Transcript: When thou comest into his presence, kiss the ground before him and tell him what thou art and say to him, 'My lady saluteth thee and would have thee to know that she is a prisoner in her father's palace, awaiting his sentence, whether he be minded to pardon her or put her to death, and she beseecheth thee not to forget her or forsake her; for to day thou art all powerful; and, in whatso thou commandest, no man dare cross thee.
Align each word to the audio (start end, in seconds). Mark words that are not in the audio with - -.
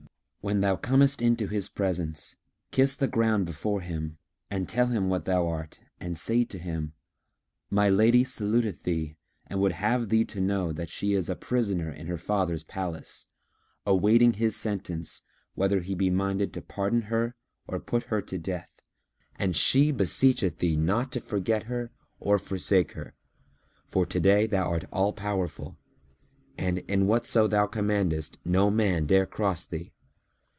When 0.43 0.61
thou 0.61 0.75
comest 0.75 1.21
into 1.21 1.45
his 1.45 1.69
presence, 1.69 2.35
kiss 2.71 2.95
the 2.95 3.07
ground 3.07 3.45
before 3.45 3.81
him 3.81 4.17
and 4.49 4.67
tell 4.67 4.87
him 4.87 5.07
what 5.07 5.25
thou 5.25 5.47
art 5.47 5.79
and 5.99 6.17
say 6.17 6.43
to 6.45 6.57
him, 6.57 6.93
'My 7.69 7.89
lady 7.91 8.23
saluteth 8.23 8.81
thee 8.81 9.17
and 9.45 9.61
would 9.61 9.73
have 9.73 10.09
thee 10.09 10.25
to 10.25 10.41
know 10.41 10.73
that 10.73 10.89
she 10.89 11.13
is 11.13 11.29
a 11.29 11.35
prisoner 11.35 11.91
in 11.91 12.07
her 12.07 12.17
father's 12.17 12.63
palace, 12.63 13.27
awaiting 13.85 14.33
his 14.33 14.55
sentence, 14.55 15.21
whether 15.53 15.81
he 15.81 15.93
be 15.93 16.09
minded 16.09 16.53
to 16.53 16.61
pardon 16.63 17.03
her 17.03 17.35
or 17.67 17.79
put 17.79 18.05
her 18.05 18.19
to 18.23 18.39
death, 18.39 18.73
and 19.35 19.55
she 19.55 19.91
beseecheth 19.93 20.57
thee 20.57 20.75
not 20.75 21.11
to 21.11 21.21
forget 21.21 21.65
her 21.65 21.91
or 22.19 22.39
forsake 22.39 22.93
her; 22.93 23.13
for 23.87 24.07
to 24.07 24.19
day 24.19 24.47
thou 24.47 24.67
art 24.67 24.85
all 24.91 25.13
powerful; 25.13 25.77
and, 26.57 26.79
in 26.89 27.05
whatso 27.05 27.45
thou 27.47 27.67
commandest, 27.67 28.39
no 28.43 28.71
man 28.71 29.05
dare 29.05 29.27
cross 29.27 29.63
thee. 29.65 29.93